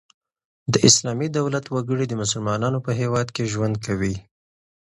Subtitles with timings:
[0.73, 4.15] د اسلامي دولت وګړي د مسلمانانو په هيواد کښي ژوند کوي.